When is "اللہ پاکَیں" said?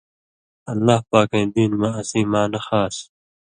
0.71-1.47